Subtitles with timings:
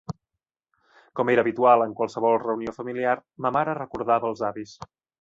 [1.19, 3.15] Com era habitual en qualsevol reunió familiar,
[3.47, 4.79] ma mare recordava els avis.